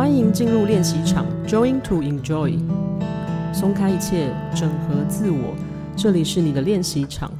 [0.00, 2.54] 欢迎进入练习场，Join to enjoy，
[3.52, 5.54] 松开一切，整合自我，
[5.94, 7.30] 这里是你的练习场。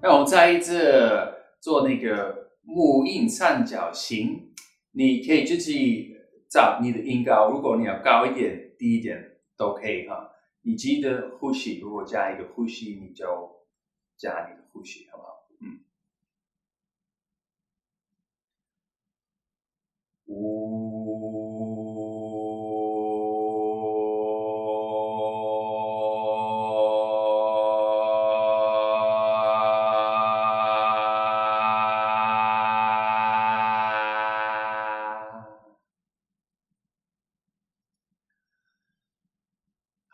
[0.00, 4.52] 那我们在这做那个木印三角形，
[4.92, 6.14] 你可以自己
[6.48, 9.18] 找你的音高，如果你要高一点、低一点
[9.58, 10.30] 都可以哈。
[10.62, 13.26] 以及的呼吸，如果加一个呼吸，你就
[14.16, 15.41] 加你的呼吸好不好？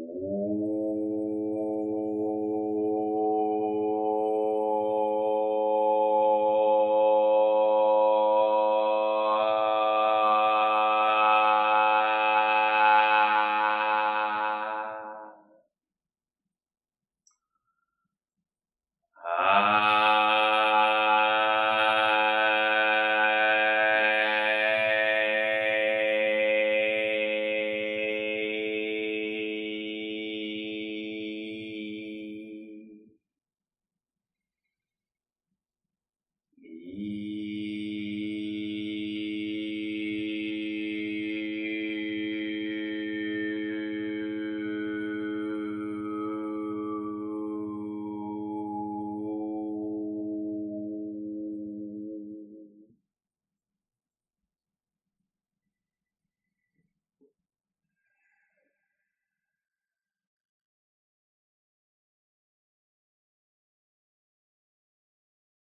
[0.00, 0.57] Oh.